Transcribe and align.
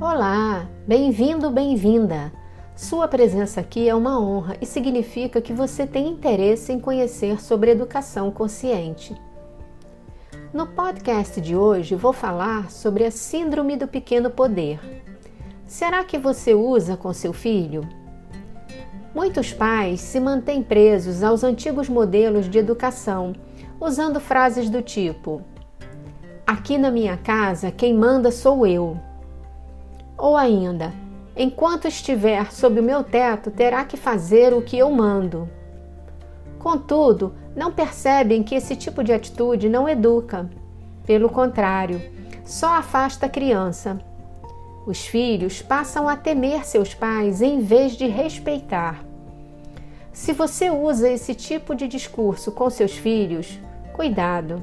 Olá, 0.00 0.66
bem-vindo, 0.86 1.50
bem-vinda. 1.50 2.32
Sua 2.74 3.06
presença 3.06 3.60
aqui 3.60 3.86
é 3.86 3.94
uma 3.94 4.18
honra 4.18 4.56
e 4.58 4.64
significa 4.64 5.42
que 5.42 5.52
você 5.52 5.86
tem 5.86 6.08
interesse 6.08 6.72
em 6.72 6.80
conhecer 6.80 7.38
sobre 7.38 7.70
educação 7.70 8.30
consciente. 8.30 9.14
No 10.54 10.66
podcast 10.68 11.38
de 11.38 11.54
hoje 11.54 11.94
vou 11.96 12.14
falar 12.14 12.70
sobre 12.70 13.04
a 13.04 13.10
Síndrome 13.10 13.76
do 13.76 13.86
Pequeno 13.86 14.30
Poder. 14.30 14.80
Será 15.66 16.02
que 16.02 16.16
você 16.16 16.54
usa 16.54 16.96
com 16.96 17.12
seu 17.12 17.34
filho? 17.34 17.86
Muitos 19.14 19.52
pais 19.52 20.00
se 20.00 20.18
mantêm 20.18 20.62
presos 20.62 21.22
aos 21.22 21.44
antigos 21.44 21.90
modelos 21.90 22.48
de 22.48 22.56
educação, 22.56 23.34
usando 23.78 24.18
frases 24.18 24.70
do 24.70 24.80
tipo: 24.80 25.42
Aqui 26.46 26.78
na 26.78 26.90
minha 26.90 27.18
casa 27.18 27.70
quem 27.70 27.92
manda 27.92 28.32
sou 28.32 28.66
eu. 28.66 29.09
Ou 30.20 30.36
ainda, 30.36 30.92
enquanto 31.34 31.88
estiver 31.88 32.52
sob 32.52 32.78
o 32.78 32.82
meu 32.82 33.02
teto, 33.02 33.50
terá 33.50 33.84
que 33.84 33.96
fazer 33.96 34.52
o 34.52 34.60
que 34.60 34.76
eu 34.76 34.90
mando. 34.90 35.48
Contudo, 36.58 37.34
não 37.56 37.72
percebem 37.72 38.42
que 38.42 38.54
esse 38.54 38.76
tipo 38.76 39.02
de 39.02 39.12
atitude 39.12 39.68
não 39.68 39.88
educa. 39.88 40.50
Pelo 41.06 41.30
contrário, 41.30 42.02
só 42.44 42.74
afasta 42.74 43.24
a 43.24 43.30
criança. 43.30 43.98
Os 44.86 45.06
filhos 45.06 45.62
passam 45.62 46.06
a 46.06 46.16
temer 46.16 46.66
seus 46.66 46.92
pais 46.92 47.40
em 47.40 47.60
vez 47.60 47.92
de 47.92 48.06
respeitar. 48.06 49.02
Se 50.12 50.34
você 50.34 50.68
usa 50.68 51.08
esse 51.08 51.34
tipo 51.34 51.74
de 51.74 51.88
discurso 51.88 52.52
com 52.52 52.68
seus 52.68 52.92
filhos, 52.92 53.58
cuidado 53.94 54.62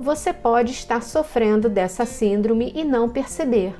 você 0.00 0.32
pode 0.32 0.72
estar 0.72 1.02
sofrendo 1.02 1.68
dessa 1.68 2.06
síndrome 2.06 2.72
e 2.74 2.84
não 2.84 3.06
perceber, 3.06 3.74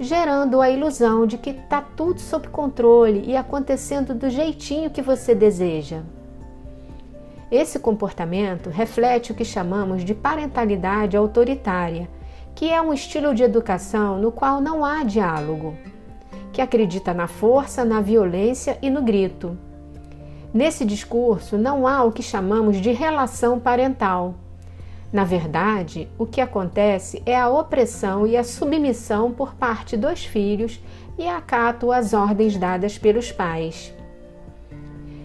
gerando 0.00 0.62
a 0.62 0.70
ilusão 0.70 1.26
de 1.26 1.36
que 1.36 1.50
está 1.50 1.82
tudo 1.82 2.20
sob 2.20 2.48
controle 2.48 3.22
e 3.26 3.36
acontecendo 3.36 4.14
do 4.14 4.30
jeitinho 4.30 4.90
que 4.90 5.02
você 5.02 5.34
deseja. 5.34 6.00
Esse 7.50 7.78
comportamento 7.78 8.70
reflete 8.70 9.30
o 9.30 9.34
que 9.34 9.44
chamamos 9.44 10.02
de 10.02 10.14
parentalidade 10.14 11.18
autoritária, 11.18 12.08
que 12.54 12.70
é 12.70 12.80
um 12.80 12.94
estilo 12.94 13.34
de 13.34 13.42
educação 13.42 14.18
no 14.18 14.32
qual 14.32 14.58
não 14.58 14.86
há 14.86 15.04
diálogo, 15.04 15.76
que 16.50 16.62
acredita 16.62 17.12
na 17.12 17.26
força, 17.26 17.84
na 17.84 18.00
violência 18.00 18.78
e 18.80 18.88
no 18.88 19.02
grito. 19.02 19.58
Nesse 20.52 20.84
discurso 20.86 21.58
não 21.58 21.86
há 21.86 22.02
o 22.04 22.12
que 22.12 22.22
chamamos 22.22 22.78
de 22.78 22.90
relação 22.90 23.60
parental 23.60 24.34
na 25.12 25.24
verdade, 25.24 26.08
o 26.16 26.24
que 26.24 26.40
acontece 26.40 27.20
é 27.26 27.36
a 27.36 27.48
opressão 27.48 28.26
e 28.26 28.36
a 28.36 28.44
submissão 28.44 29.32
por 29.32 29.54
parte 29.54 29.96
dos 29.96 30.24
filhos 30.24 30.80
e 31.18 31.26
acato 31.26 31.90
às 31.90 32.14
ordens 32.14 32.56
dadas 32.56 32.96
pelos 32.96 33.32
pais. 33.32 33.92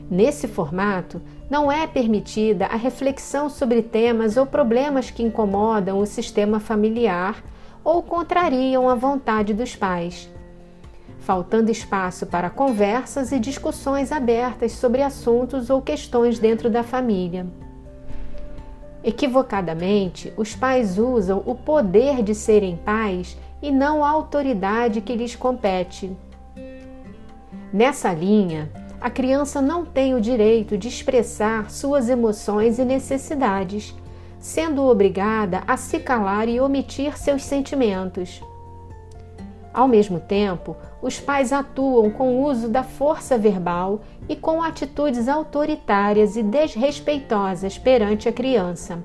Nesse 0.09 0.47
formato, 0.47 1.21
não 1.49 1.71
é 1.71 1.85
permitida 1.85 2.65
a 2.65 2.75
reflexão 2.75 3.47
sobre 3.47 3.83
temas 3.83 4.37
ou 4.37 4.45
problemas 4.47 5.11
que 5.11 5.21
incomodam 5.21 5.99
o 5.99 6.05
sistema 6.05 6.59
familiar 6.59 7.43
ou 7.83 8.01
contrariam 8.01 8.89
a 8.89 8.95
vontade 8.95 9.53
dos 9.53 9.75
pais, 9.75 10.27
faltando 11.19 11.69
espaço 11.69 12.25
para 12.25 12.49
conversas 12.49 13.31
e 13.31 13.39
discussões 13.39 14.11
abertas 14.11 14.71
sobre 14.71 15.03
assuntos 15.03 15.69
ou 15.69 15.79
questões 15.79 16.39
dentro 16.39 16.71
da 16.71 16.81
família. 16.81 17.45
Equivocadamente, 19.07 20.33
os 20.35 20.55
pais 20.55 20.97
usam 20.97 21.43
o 21.45 21.53
poder 21.53 22.23
de 22.23 22.33
serem 22.33 22.75
pais 22.75 23.37
e 23.61 23.71
não 23.71 24.03
a 24.03 24.09
autoridade 24.09 24.99
que 24.99 25.15
lhes 25.15 25.35
compete. 25.35 26.17
Nessa 27.71 28.11
linha, 28.11 28.71
a 28.99 29.07
criança 29.11 29.61
não 29.61 29.85
tem 29.85 30.15
o 30.15 30.21
direito 30.21 30.75
de 30.75 30.87
expressar 30.87 31.69
suas 31.69 32.09
emoções 32.09 32.79
e 32.79 32.83
necessidades, 32.83 33.93
sendo 34.39 34.83
obrigada 34.83 35.61
a 35.67 35.77
se 35.77 35.99
calar 35.99 36.49
e 36.49 36.59
omitir 36.59 37.15
seus 37.15 37.43
sentimentos. 37.43 38.41
Ao 39.71 39.87
mesmo 39.87 40.19
tempo, 40.19 40.75
os 41.05 41.19
pais 41.19 41.53
atuam 41.53 42.09
com 42.09 42.37
o 42.37 42.49
uso 42.49 42.67
da 42.67 42.81
força 42.81 43.37
verbal 43.37 44.01
e 44.27 44.35
com 44.35 44.63
atitudes 44.63 45.27
autoritárias 45.27 46.35
e 46.35 46.41
desrespeitosas 46.41 47.77
perante 47.77 48.27
a 48.27 48.33
criança. 48.33 49.03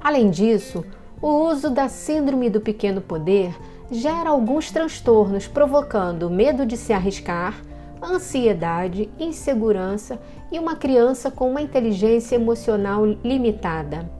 Além 0.00 0.28
disso, 0.28 0.84
o 1.22 1.28
uso 1.28 1.70
da 1.70 1.88
síndrome 1.88 2.50
do 2.50 2.60
pequeno 2.60 3.00
poder 3.00 3.56
gera 3.88 4.30
alguns 4.30 4.72
transtornos, 4.72 5.46
provocando 5.46 6.28
medo 6.28 6.66
de 6.66 6.76
se 6.76 6.92
arriscar, 6.92 7.54
ansiedade, 8.02 9.08
insegurança 9.20 10.18
e 10.50 10.58
uma 10.58 10.74
criança 10.74 11.30
com 11.30 11.48
uma 11.48 11.62
inteligência 11.62 12.34
emocional 12.34 13.06
limitada. 13.06 14.10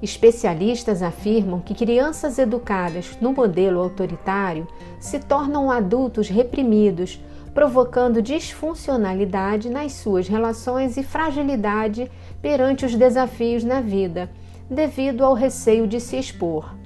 Especialistas 0.00 1.02
afirmam 1.02 1.60
que 1.60 1.74
crianças 1.74 2.38
educadas 2.38 3.18
no 3.20 3.32
modelo 3.32 3.80
autoritário 3.80 4.66
se 5.00 5.18
tornam 5.18 5.70
adultos 5.70 6.28
reprimidos, 6.28 7.20
provocando 7.52 8.22
disfuncionalidade 8.22 9.68
nas 9.68 9.94
suas 9.94 10.28
relações 10.28 10.96
e 10.96 11.02
fragilidade 11.02 12.08
perante 12.40 12.86
os 12.86 12.94
desafios 12.94 13.64
na 13.64 13.80
vida, 13.80 14.30
devido 14.70 15.24
ao 15.24 15.34
receio 15.34 15.88
de 15.88 15.98
se 15.98 16.16
expor. 16.16 16.76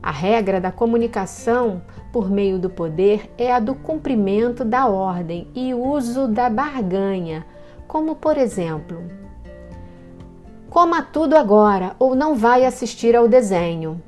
A 0.00 0.12
regra 0.12 0.60
da 0.60 0.70
comunicação 0.70 1.82
por 2.12 2.30
meio 2.30 2.58
do 2.58 2.70
poder 2.70 3.32
é 3.36 3.52
a 3.52 3.58
do 3.58 3.74
cumprimento 3.74 4.64
da 4.64 4.86
ordem 4.86 5.48
e 5.54 5.74
uso 5.74 6.28
da 6.28 6.48
barganha, 6.48 7.44
como 7.88 8.14
por 8.14 8.36
exemplo, 8.36 9.02
Coma 10.72 11.02
tudo 11.02 11.36
agora 11.36 11.94
ou 11.98 12.14
não 12.14 12.34
vai 12.34 12.64
assistir 12.64 13.14
ao 13.14 13.28
desenho. 13.28 14.02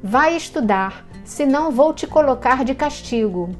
Vai 0.00 0.36
estudar, 0.36 1.04
senão 1.24 1.72
vou 1.72 1.92
te 1.92 2.06
colocar 2.06 2.64
de 2.64 2.72
castigo. 2.72 3.50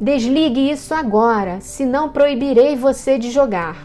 Desligue 0.00 0.68
isso 0.68 0.92
agora, 0.92 1.60
senão 1.60 2.08
proibirei 2.08 2.74
você 2.74 3.16
de 3.16 3.30
jogar. 3.30 3.76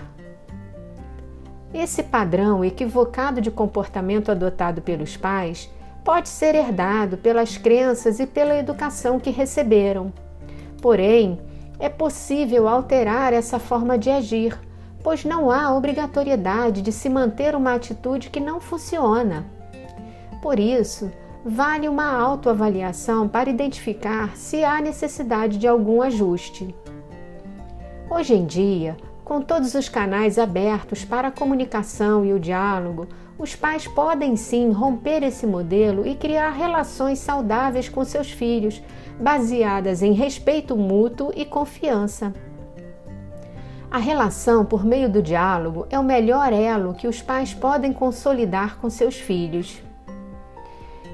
Esse 1.71 2.01
padrão 2.01 2.65
equivocado 2.65 3.41
de 3.41 3.51
comportamento 3.51 4.31
adotado 4.31 4.81
pelos 4.81 5.15
pais 5.15 5.69
pode 6.03 6.29
ser 6.29 6.55
herdado 6.55 7.15
pelas 7.15 7.57
crenças 7.57 8.19
e 8.19 8.25
pela 8.25 8.57
educação 8.57 9.19
que 9.19 9.29
receberam. 9.29 10.11
Porém, 10.81 11.39
é 11.77 11.89
possível 11.89 12.67
alterar 12.67 13.33
essa 13.33 13.59
forma 13.59 13.99
de 13.99 14.09
agir 14.09 14.57
pois 15.03 15.23
não 15.23 15.49
há 15.49 15.75
obrigatoriedade 15.75 16.81
de 16.81 16.91
se 16.91 17.09
manter 17.09 17.55
uma 17.55 17.73
atitude 17.73 18.29
que 18.29 18.39
não 18.39 18.59
funciona. 18.59 19.45
Por 20.41 20.59
isso, 20.59 21.11
vale 21.43 21.87
uma 21.87 22.11
autoavaliação 22.11 23.27
para 23.27 23.49
identificar 23.49 24.35
se 24.35 24.63
há 24.63 24.81
necessidade 24.81 25.57
de 25.57 25.67
algum 25.67 26.01
ajuste. 26.01 26.75
Hoje 28.09 28.33
em 28.33 28.45
dia, 28.45 28.97
com 29.23 29.41
todos 29.41 29.75
os 29.75 29.87
canais 29.87 30.39
abertos 30.39 31.05
para 31.05 31.27
a 31.27 31.31
comunicação 31.31 32.25
e 32.25 32.33
o 32.33 32.39
diálogo, 32.39 33.07
os 33.37 33.55
pais 33.55 33.87
podem 33.87 34.35
sim 34.35 34.71
romper 34.71 35.23
esse 35.23 35.45
modelo 35.45 36.05
e 36.05 36.15
criar 36.15 36.49
relações 36.49 37.19
saudáveis 37.19 37.87
com 37.87 38.03
seus 38.03 38.31
filhos, 38.31 38.81
baseadas 39.19 40.01
em 40.01 40.13
respeito 40.13 40.75
mútuo 40.75 41.31
e 41.35 41.45
confiança. 41.45 42.33
A 43.91 43.97
relação 43.97 44.63
por 44.63 44.85
meio 44.85 45.09
do 45.09 45.19
diálogo 45.19 45.87
é 45.89 45.97
o 45.97 46.03
melhor 46.03 46.53
elo 46.53 46.93
que 46.93 47.07
os 47.07 47.23
pais 47.23 47.55
podem 47.55 47.91
consolidar 47.91 48.77
com 48.77 48.87
seus 48.87 49.15
filhos. 49.15 49.81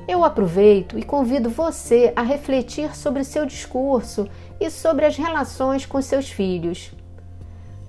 Eu 0.06 0.26
aproveito 0.26 1.00
e 1.00 1.04
convido 1.04 1.50
você 1.50 2.12
a 2.18 2.22
refletir 2.22 2.94
sobre 2.94 3.24
seu 3.24 3.46
discurso 3.46 4.28
e 4.60 4.70
sobre 4.70 5.06
as 5.06 5.16
relações 5.16 5.86
com 5.86 6.02
seus 6.02 6.30
filhos. 6.30 6.92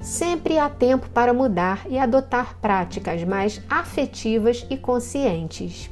Sempre 0.00 0.56
há 0.56 0.70
tempo 0.70 1.08
para 1.10 1.34
mudar 1.34 1.84
e 1.88 1.98
adotar 1.98 2.56
práticas 2.60 3.24
mais 3.24 3.60
afetivas 3.68 4.64
e 4.70 4.76
conscientes. 4.76 5.90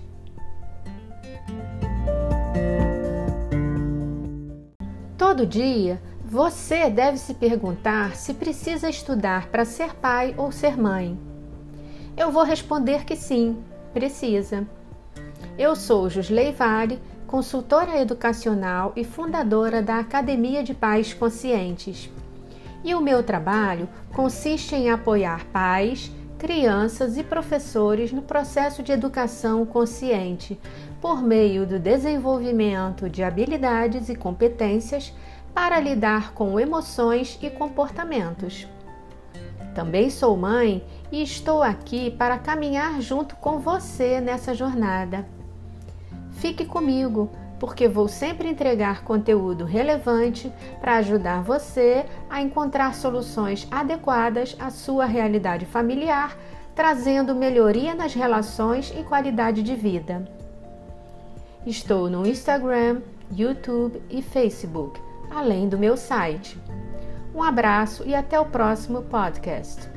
Todo 5.19 5.45
dia, 5.45 6.01
você 6.35 6.91
deve 6.91 7.17
se 7.17 7.33
perguntar 7.33 8.17
se 8.17 8.35
precisa 8.35 8.91
estudar 8.91 9.47
para 9.51 9.65
ser 9.65 9.95
pai 9.95 10.35
ou 10.37 10.51
ser 10.51 10.77
mãe. 10.77 11.17
Eu 12.17 12.33
vou 12.33 12.43
responder 12.43 13.05
que 13.05 13.15
sim, 13.15 13.63
precisa. 13.93 14.67
Eu 15.57 15.77
sou 15.77 16.11
Josley 16.11 16.51
Vale, 16.51 17.01
consultora 17.29 18.01
educacional 18.01 18.93
e 18.97 19.05
fundadora 19.05 19.81
da 19.81 20.01
Academia 20.01 20.65
de 20.65 20.75
Pais 20.75 21.15
Conscientes. 21.15 22.11
E 22.83 22.97
o 22.97 23.01
meu 23.01 23.23
trabalho 23.23 23.89
consiste 24.13 24.75
em 24.75 24.91
apoiar 24.91 25.45
pais, 25.53 26.11
crianças 26.37 27.17
e 27.17 27.23
professores 27.23 28.11
no 28.11 28.23
processo 28.23 28.83
de 28.83 28.91
educação 28.91 29.65
consciente, 29.65 30.59
por 31.05 31.21
meio 31.21 31.67
do 31.67 31.79
desenvolvimento 31.79 33.11
de 33.11 33.23
habilidades 33.23 34.09
e 34.09 34.17
competências 34.17 35.13
para 35.53 35.79
lidar 35.79 36.33
com 36.33 36.59
emoções 36.59 37.39
e 37.43 37.51
comportamentos. 37.51 38.67
Também 39.75 40.09
sou 40.09 40.35
mãe 40.35 40.83
e 41.13 41.23
estou 41.23 41.63
aqui 41.63 42.11
para 42.11 42.39
caminhar 42.39 43.03
junto 43.03 43.37
com 43.37 43.59
você 43.59 44.19
nessa 44.19 44.55
jornada. 44.55 45.29
Fique 46.31 46.65
comigo, 46.65 47.29
porque 47.61 47.87
vou 47.87 48.09
sempre 48.09 48.49
entregar 48.49 49.05
conteúdo 49.05 49.67
relevante 49.67 50.51
para 50.81 50.97
ajudar 50.97 51.43
você 51.43 52.07
a 52.31 52.41
encontrar 52.41 52.95
soluções 52.95 53.69
adequadas 53.71 54.57
à 54.59 54.71
sua 54.71 55.05
realidade 55.05 55.67
familiar, 55.67 56.35
trazendo 56.75 57.35
melhoria 57.35 57.95
nas 57.95 58.15
relações 58.15 58.91
e 58.99 59.03
qualidade 59.03 59.63
de 59.63 59.75
vida. 59.75 60.44
Estou 61.67 62.11
no 62.11 62.27
Instagram, 62.27 63.01
YouTube 63.33 64.03
e 64.11 64.21
Facebook, 64.21 65.01
além 65.31 65.67
do 65.67 65.79
meu 65.79 65.97
site. 65.97 66.61
Um 67.35 67.43
abraço 67.43 68.07
e 68.07 68.15
até 68.15 68.39
o 68.39 68.45
próximo 68.45 69.01
podcast. 69.05 69.89